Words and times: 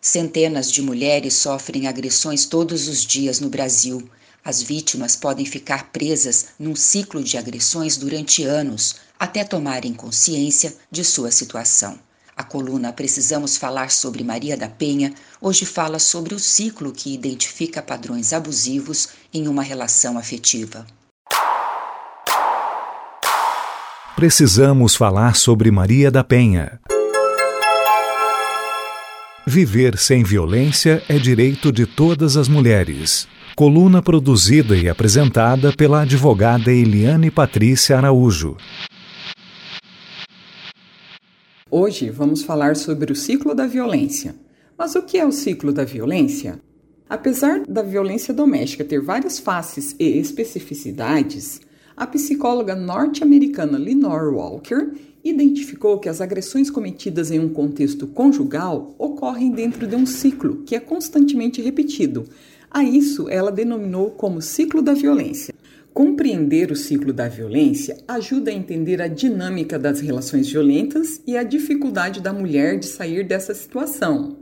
Centenas 0.00 0.72
de 0.72 0.80
mulheres 0.80 1.34
sofrem 1.34 1.86
agressões 1.86 2.46
todos 2.46 2.88
os 2.88 3.04
dias 3.04 3.38
no 3.38 3.50
Brasil. 3.50 4.08
As 4.42 4.62
vítimas 4.62 5.14
podem 5.14 5.44
ficar 5.44 5.90
presas 5.92 6.46
num 6.58 6.74
ciclo 6.74 7.22
de 7.22 7.36
agressões 7.36 7.98
durante 7.98 8.42
anos, 8.42 8.96
até 9.18 9.44
tomarem 9.44 9.92
consciência 9.92 10.74
de 10.90 11.04
sua 11.04 11.30
situação. 11.30 11.98
A 12.34 12.42
coluna 12.42 12.90
Precisamos 12.94 13.58
Falar 13.58 13.90
sobre 13.90 14.24
Maria 14.24 14.56
da 14.56 14.70
Penha 14.70 15.12
hoje 15.38 15.66
fala 15.66 15.98
sobre 15.98 16.34
o 16.34 16.38
ciclo 16.38 16.92
que 16.92 17.12
identifica 17.12 17.82
padrões 17.82 18.32
abusivos 18.32 19.08
em 19.34 19.46
uma 19.46 19.62
relação 19.62 20.16
afetiva. 20.16 20.86
Precisamos 24.16 24.96
falar 24.96 25.36
sobre 25.36 25.70
Maria 25.70 26.10
da 26.10 26.24
Penha. 26.24 26.80
Viver 29.46 29.96
sem 29.96 30.22
violência 30.22 31.02
é 31.08 31.18
direito 31.18 31.72
de 31.72 31.86
todas 31.86 32.36
as 32.36 32.46
mulheres. 32.46 33.26
Coluna 33.56 34.02
produzida 34.02 34.76
e 34.76 34.86
apresentada 34.86 35.72
pela 35.72 36.02
advogada 36.02 36.70
Eliane 36.70 37.30
Patrícia 37.30 37.96
Araújo. 37.96 38.58
Hoje 41.70 42.10
vamos 42.10 42.42
falar 42.42 42.76
sobre 42.76 43.12
o 43.12 43.16
ciclo 43.16 43.54
da 43.54 43.66
violência. 43.66 44.34
Mas 44.76 44.94
o 44.94 45.02
que 45.02 45.16
é 45.16 45.24
o 45.24 45.32
ciclo 45.32 45.72
da 45.72 45.84
violência? 45.84 46.60
Apesar 47.08 47.62
da 47.66 47.82
violência 47.82 48.34
doméstica 48.34 48.84
ter 48.84 49.00
várias 49.00 49.38
faces 49.38 49.96
e 49.98 50.18
especificidades, 50.18 51.62
a 52.00 52.06
psicóloga 52.06 52.74
norte-americana 52.74 53.76
Lenore 53.76 54.34
Walker 54.34 54.90
identificou 55.22 55.98
que 55.98 56.08
as 56.08 56.22
agressões 56.22 56.70
cometidas 56.70 57.30
em 57.30 57.38
um 57.38 57.50
contexto 57.50 58.06
conjugal 58.06 58.94
ocorrem 58.96 59.50
dentro 59.50 59.86
de 59.86 59.94
um 59.94 60.06
ciclo 60.06 60.62
que 60.64 60.74
é 60.74 60.80
constantemente 60.80 61.60
repetido. 61.60 62.24
A 62.70 62.82
isso 62.82 63.28
ela 63.28 63.52
denominou 63.52 64.12
como 64.12 64.40
ciclo 64.40 64.80
da 64.80 64.94
violência. 64.94 65.52
Compreender 65.92 66.72
o 66.72 66.76
ciclo 66.76 67.12
da 67.12 67.28
violência 67.28 67.98
ajuda 68.08 68.50
a 68.50 68.54
entender 68.54 69.02
a 69.02 69.06
dinâmica 69.06 69.78
das 69.78 70.00
relações 70.00 70.48
violentas 70.48 71.20
e 71.26 71.36
a 71.36 71.42
dificuldade 71.42 72.22
da 72.22 72.32
mulher 72.32 72.78
de 72.78 72.86
sair 72.86 73.24
dessa 73.24 73.52
situação. 73.52 74.38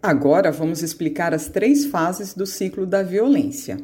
Agora 0.00 0.52
vamos 0.52 0.84
explicar 0.84 1.34
as 1.34 1.48
três 1.48 1.84
fases 1.84 2.32
do 2.32 2.46
ciclo 2.46 2.86
da 2.86 3.02
violência. 3.02 3.76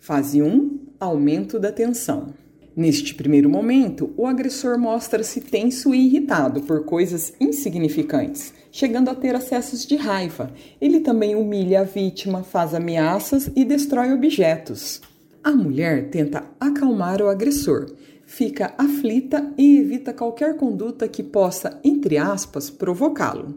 Fase 0.00 0.40
1 0.40 0.78
Aumento 0.98 1.58
da 1.58 1.70
tensão. 1.70 2.32
Neste 2.74 3.14
primeiro 3.14 3.50
momento, 3.50 4.14
o 4.16 4.26
agressor 4.26 4.78
mostra-se 4.78 5.42
tenso 5.42 5.94
e 5.94 6.06
irritado 6.06 6.62
por 6.62 6.86
coisas 6.86 7.34
insignificantes, 7.38 8.54
chegando 8.72 9.10
a 9.10 9.14
ter 9.14 9.34
acessos 9.34 9.84
de 9.84 9.96
raiva. 9.96 10.54
Ele 10.80 11.00
também 11.00 11.36
humilha 11.36 11.82
a 11.82 11.84
vítima, 11.84 12.42
faz 12.42 12.74
ameaças 12.74 13.50
e 13.54 13.62
destrói 13.62 14.10
objetos. 14.10 15.02
A 15.44 15.50
mulher 15.50 16.08
tenta 16.08 16.44
acalmar 16.58 17.20
o 17.20 17.28
agressor, 17.28 17.92
fica 18.24 18.72
aflita 18.78 19.52
e 19.58 19.80
evita 19.80 20.14
qualquer 20.14 20.56
conduta 20.56 21.06
que 21.08 21.22
possa, 21.22 21.78
entre 21.84 22.16
aspas, 22.16 22.70
provocá-lo. 22.70 23.54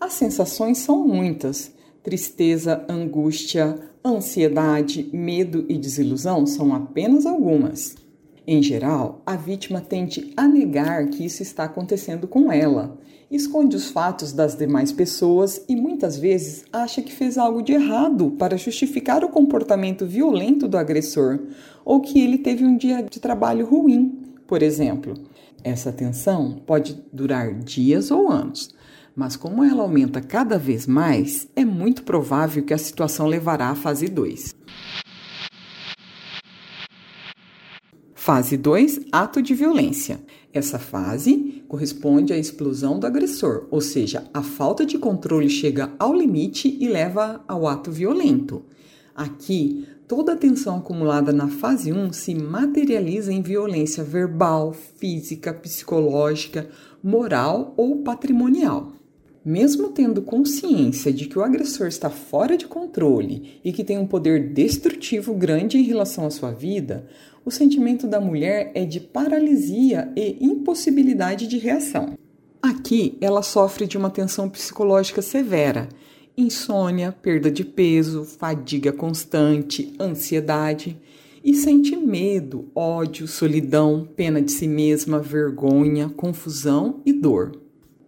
As 0.00 0.12
sensações 0.12 0.78
são 0.78 1.04
muitas. 1.04 1.72
Tristeza, 2.02 2.84
angústia, 2.88 3.78
ansiedade, 4.04 5.08
medo 5.12 5.64
e 5.68 5.78
desilusão 5.78 6.44
são 6.46 6.74
apenas 6.74 7.24
algumas. 7.26 7.94
Em 8.44 8.60
geral, 8.60 9.22
a 9.24 9.36
vítima 9.36 9.80
tende 9.80 10.32
a 10.36 10.48
negar 10.48 11.06
que 11.06 11.24
isso 11.24 11.42
está 11.42 11.62
acontecendo 11.62 12.26
com 12.26 12.50
ela, 12.50 12.98
esconde 13.30 13.76
os 13.76 13.88
fatos 13.88 14.32
das 14.32 14.56
demais 14.56 14.90
pessoas 14.90 15.64
e 15.68 15.76
muitas 15.76 16.18
vezes 16.18 16.64
acha 16.72 17.00
que 17.00 17.12
fez 17.12 17.38
algo 17.38 17.62
de 17.62 17.72
errado 17.72 18.32
para 18.32 18.58
justificar 18.58 19.22
o 19.22 19.28
comportamento 19.28 20.04
violento 20.04 20.66
do 20.66 20.76
agressor 20.76 21.38
ou 21.84 22.00
que 22.00 22.20
ele 22.20 22.36
teve 22.36 22.64
um 22.64 22.76
dia 22.76 23.00
de 23.00 23.20
trabalho 23.20 23.64
ruim, 23.64 24.20
por 24.44 24.60
exemplo. 24.60 25.14
Essa 25.62 25.92
tensão 25.92 26.60
pode 26.66 27.00
durar 27.12 27.54
dias 27.54 28.10
ou 28.10 28.28
anos, 28.28 28.74
mas 29.14 29.36
como 29.36 29.62
ela 29.62 29.82
aumenta 29.82 30.20
cada 30.20 30.58
vez 30.58 30.86
mais, 30.86 31.48
é 31.54 31.64
muito 31.64 32.02
provável 32.02 32.64
que 32.64 32.74
a 32.74 32.78
situação 32.78 33.26
levará 33.26 33.68
à 33.68 33.74
fase 33.74 34.08
2. 34.08 34.54
Fase 38.14 38.56
2, 38.56 39.00
ato 39.10 39.42
de 39.42 39.52
violência. 39.52 40.20
Essa 40.52 40.78
fase 40.78 41.64
corresponde 41.66 42.32
à 42.32 42.38
explosão 42.38 43.00
do 43.00 43.06
agressor, 43.06 43.66
ou 43.68 43.80
seja, 43.80 44.30
a 44.32 44.42
falta 44.42 44.86
de 44.86 44.96
controle 44.96 45.48
chega 45.48 45.92
ao 45.98 46.14
limite 46.14 46.76
e 46.80 46.88
leva 46.88 47.42
ao 47.48 47.66
ato 47.66 47.90
violento. 47.90 48.62
Aqui, 49.12 49.88
toda 50.06 50.34
a 50.34 50.36
tensão 50.36 50.78
acumulada 50.78 51.32
na 51.32 51.48
fase 51.48 51.92
1 51.92 52.12
se 52.12 52.34
materializa 52.34 53.32
em 53.32 53.42
violência 53.42 54.04
verbal, 54.04 54.72
física, 54.72 55.52
psicológica, 55.52 56.68
moral 57.02 57.74
ou 57.76 58.02
patrimonial. 58.02 58.92
Mesmo 59.44 59.88
tendo 59.88 60.22
consciência 60.22 61.12
de 61.12 61.26
que 61.26 61.36
o 61.36 61.42
agressor 61.42 61.88
está 61.88 62.08
fora 62.08 62.56
de 62.56 62.66
controle 62.66 63.60
e 63.64 63.72
que 63.72 63.82
tem 63.82 63.98
um 63.98 64.06
poder 64.06 64.52
destrutivo 64.52 65.34
grande 65.34 65.76
em 65.78 65.82
relação 65.82 66.24
à 66.24 66.30
sua 66.30 66.52
vida, 66.52 67.08
o 67.44 67.50
sentimento 67.50 68.06
da 68.06 68.20
mulher 68.20 68.70
é 68.72 68.84
de 68.84 69.00
paralisia 69.00 70.12
e 70.14 70.36
impossibilidade 70.40 71.48
de 71.48 71.58
reação. 71.58 72.16
Aqui, 72.62 73.18
ela 73.20 73.42
sofre 73.42 73.84
de 73.88 73.98
uma 73.98 74.10
tensão 74.10 74.48
psicológica 74.48 75.20
severa, 75.20 75.88
insônia, 76.36 77.10
perda 77.10 77.50
de 77.50 77.64
peso, 77.64 78.24
fadiga 78.24 78.92
constante, 78.92 79.92
ansiedade 79.98 80.96
e 81.44 81.52
sente 81.54 81.96
medo, 81.96 82.70
ódio, 82.72 83.26
solidão, 83.26 84.08
pena 84.14 84.40
de 84.40 84.52
si 84.52 84.68
mesma, 84.68 85.18
vergonha, 85.18 86.08
confusão 86.08 87.00
e 87.04 87.12
dor. 87.12 87.61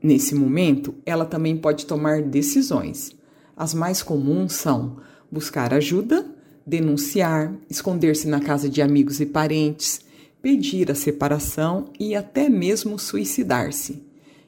Nesse 0.05 0.35
momento, 0.35 0.95
ela 1.07 1.25
também 1.25 1.57
pode 1.57 1.87
tomar 1.87 2.21
decisões. 2.21 3.17
As 3.57 3.73
mais 3.73 4.03
comuns 4.03 4.53
são 4.53 4.99
buscar 5.33 5.73
ajuda, 5.73 6.27
denunciar, 6.67 7.55
esconder-se 7.71 8.29
na 8.29 8.39
casa 8.39 8.69
de 8.69 8.83
amigos 8.83 9.19
e 9.21 9.25
parentes, 9.25 10.03
pedir 10.43 10.91
a 10.91 10.95
separação 10.95 11.87
e 11.99 12.15
até 12.15 12.51
mesmo 12.51 12.99
suicidar-se. 12.99 14.03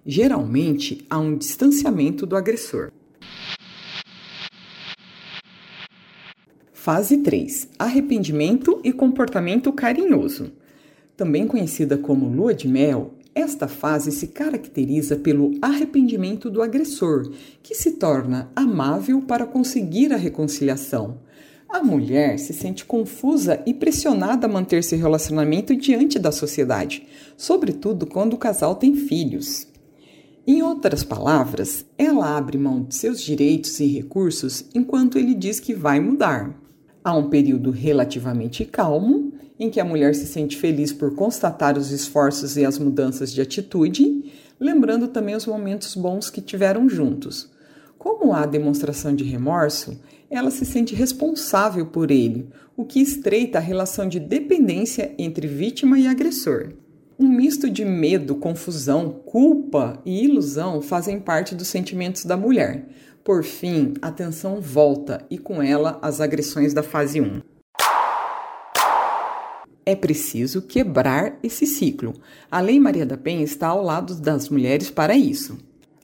Geralmente, 0.05 1.07
há 1.09 1.19
um 1.19 1.35
distanciamento 1.35 2.27
do 2.27 2.37
agressor. 2.37 2.93
Fase 6.71 7.17
3: 7.17 7.71
Arrependimento 7.79 8.79
e 8.85 8.93
comportamento 8.93 9.73
carinhoso. 9.73 10.53
Também 11.17 11.47
conhecida 11.47 11.97
como 11.97 12.29
lua 12.29 12.53
de 12.53 12.69
mel, 12.69 13.15
esta 13.37 13.69
fase 13.69 14.11
se 14.11 14.29
caracteriza 14.29 15.15
pelo 15.15 15.53
arrependimento 15.61 16.49
do 16.49 16.63
agressor, 16.63 17.31
que 17.63 17.75
se 17.75 17.93
torna 17.93 18.51
amável 18.57 19.21
para 19.21 19.45
conseguir 19.45 20.11
a 20.11 20.17
reconciliação. 20.17 21.19
A 21.69 21.85
mulher 21.85 22.39
se 22.39 22.55
sente 22.55 22.87
confusa 22.87 23.63
e 23.67 23.75
pressionada 23.75 24.47
a 24.47 24.51
manter 24.51 24.83
seu 24.83 24.99
relacionamento 24.99 25.77
diante 25.77 26.19
da 26.19 26.33
sociedade, 26.33 27.07
sobretudo 27.37 28.07
quando 28.07 28.33
o 28.33 28.39
casal 28.39 28.75
tem 28.75 28.97
filhos. 28.97 29.69
Em 30.47 30.63
outras 30.63 31.05
palavras, 31.05 31.85
ela 31.99 32.39
abre 32.39 32.57
mão 32.57 32.85
de 32.85 32.95
seus 32.95 33.21
direitos 33.21 33.79
e 33.81 33.87
recursos 33.87 34.65
enquanto 34.75 35.19
ele 35.19 35.35
diz 35.35 35.61
que 35.61 35.75
vai 35.75 36.01
mudar. 36.01 36.59
Há 37.05 37.15
um 37.15 37.29
período 37.29 37.71
relativamente 37.71 38.65
calmo 38.65 39.26
em 39.59 39.71
que 39.71 39.81
a 39.81 39.85
mulher 39.85 40.15
se 40.15 40.27
sente 40.27 40.57
feliz 40.57 40.93
por 40.93 41.15
constatar 41.15 41.79
os 41.79 41.91
esforços 41.91 42.57
e 42.57 42.65
as 42.65 42.79
mudanças 42.79 43.33
de 43.33 43.41
atitude, 43.41 44.33
lembrando 44.61 45.09
também 45.09 45.35
os 45.35 45.47
momentos 45.47 45.95
bons 45.95 46.31
que 46.31 46.41
tiveram 46.41 46.89
juntos. 46.89 47.51
Como 47.99 48.33
há 48.33 48.47
demonstração 48.47 49.15
de 49.15 49.25
remorso, 49.25 49.99
ela 50.31 50.51
se 50.51 50.65
sente 50.65 50.95
responsável 50.95 51.87
por 51.87 52.11
ele, 52.11 52.49
o 52.77 52.85
que 52.85 53.01
estreita 53.01 53.59
a 53.59 53.61
relação 53.61 54.09
de 54.09 54.21
dependência 54.21 55.15
entre 55.19 55.47
vítima 55.47 55.99
e 55.99 56.07
agressor. 56.07 56.75
Um 57.19 57.29
misto 57.29 57.71
de 57.71 57.85
medo, 57.85 58.35
confusão, 58.35 59.11
culpa 59.25 59.99
e 60.05 60.25
ilusão 60.25 60.83
fazem 60.83 61.19
parte 61.19 61.55
dos 61.55 61.69
sentimentos 61.69 62.27
da 62.27 62.37
mulher. 62.37 62.89
Por 63.25 63.43
fim, 63.43 63.95
a 64.03 64.11
tensão 64.11 64.61
volta 64.61 65.25
e 65.31 65.39
com 65.39 65.63
ela 65.63 65.99
as 66.03 66.21
agressões 66.21 66.75
da 66.75 66.83
fase 66.83 67.21
1. 67.21 67.56
É 69.89 69.95
preciso 69.95 70.63
quebrar 70.63 71.39
esse 71.45 71.65
ciclo. 71.65 72.13
A 72.51 72.61
Lei 72.61 72.81
Maria 72.81 73.07
da 73.07 73.17
Penha 73.17 73.45
está 73.45 73.69
ao 73.69 73.85
lado 73.85 74.17
das 74.17 74.49
mulheres 74.49 74.91
para 74.91 75.17
isso. 75.17 75.57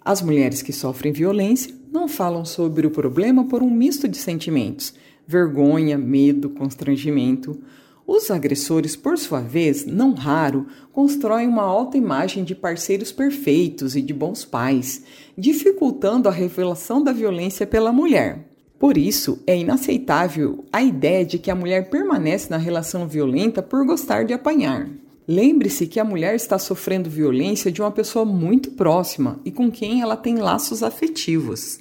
As 0.04 0.22
mulheres 0.22 0.62
que 0.62 0.72
sofrem 0.72 1.12
violência 1.12 1.74
não 1.90 2.06
falam 2.06 2.44
sobre 2.44 2.86
o 2.86 2.92
problema 2.92 3.44
por 3.48 3.60
um 3.60 3.68
misto 3.68 4.06
de 4.06 4.16
sentimentos: 4.16 4.94
vergonha, 5.26 5.98
medo, 5.98 6.48
constrangimento. 6.50 7.60
Os 8.06 8.30
agressores, 8.30 8.94
por 8.94 9.18
sua 9.18 9.40
vez, 9.40 9.84
não 9.84 10.14
raro, 10.14 10.68
constroem 10.92 11.48
uma 11.48 11.64
alta 11.64 11.96
imagem 11.96 12.44
de 12.44 12.54
parceiros 12.54 13.10
perfeitos 13.10 13.96
e 13.96 14.02
de 14.02 14.14
bons 14.14 14.44
pais, 14.44 15.02
dificultando 15.36 16.28
a 16.28 16.32
revelação 16.32 17.02
da 17.02 17.12
violência 17.12 17.66
pela 17.66 17.92
mulher. 17.92 18.51
Por 18.82 18.98
isso, 18.98 19.38
é 19.46 19.56
inaceitável 19.56 20.64
a 20.72 20.82
ideia 20.82 21.24
de 21.24 21.38
que 21.38 21.52
a 21.52 21.54
mulher 21.54 21.88
permanece 21.88 22.50
na 22.50 22.56
relação 22.56 23.06
violenta 23.06 23.62
por 23.62 23.86
gostar 23.86 24.24
de 24.24 24.32
apanhar. 24.34 24.90
Lembre-se 25.24 25.86
que 25.86 26.00
a 26.00 26.04
mulher 26.04 26.34
está 26.34 26.58
sofrendo 26.58 27.08
violência 27.08 27.70
de 27.70 27.80
uma 27.80 27.92
pessoa 27.92 28.24
muito 28.24 28.72
próxima 28.72 29.38
e 29.44 29.52
com 29.52 29.70
quem 29.70 30.02
ela 30.02 30.16
tem 30.16 30.34
laços 30.34 30.82
afetivos. 30.82 31.78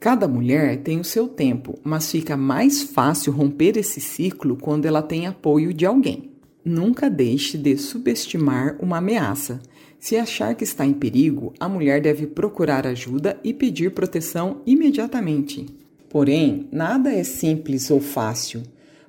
Cada 0.00 0.26
mulher 0.26 0.82
tem 0.82 0.98
o 0.98 1.04
seu 1.04 1.28
tempo, 1.28 1.78
mas 1.84 2.10
fica 2.10 2.36
mais 2.36 2.82
fácil 2.82 3.32
romper 3.32 3.76
esse 3.76 4.00
ciclo 4.00 4.56
quando 4.56 4.86
ela 4.86 5.02
tem 5.02 5.28
apoio 5.28 5.72
de 5.72 5.86
alguém. 5.86 6.32
Nunca 6.64 7.08
deixe 7.08 7.56
de 7.56 7.76
subestimar 7.76 8.76
uma 8.80 8.98
ameaça. 8.98 9.62
Se 10.00 10.16
achar 10.16 10.56
que 10.56 10.64
está 10.64 10.84
em 10.84 10.94
perigo, 10.94 11.54
a 11.60 11.68
mulher 11.68 12.00
deve 12.00 12.26
procurar 12.26 12.88
ajuda 12.88 13.38
e 13.44 13.54
pedir 13.54 13.92
proteção 13.92 14.62
imediatamente. 14.66 15.83
Porém, 16.14 16.68
nada 16.70 17.12
é 17.12 17.24
simples 17.24 17.90
ou 17.90 18.00
fácil 18.00 18.62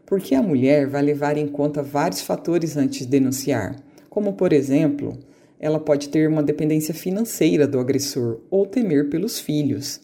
porque 0.07 0.33
a 0.33 0.41
mulher 0.41 0.87
vai 0.87 1.03
levar 1.03 1.37
em 1.37 1.47
conta 1.47 1.83
vários 1.83 2.21
fatores 2.21 2.75
antes 2.75 3.01
de 3.01 3.05
denunciar, 3.05 3.75
como, 4.09 4.33
por 4.33 4.51
exemplo, 4.51 5.15
ela 5.59 5.79
pode 5.79 6.09
ter 6.09 6.27
uma 6.27 6.41
dependência 6.41 6.95
financeira 6.95 7.67
do 7.67 7.79
agressor 7.79 8.39
ou 8.49 8.65
temer 8.65 9.07
pelos 9.07 9.39
filhos. 9.39 10.01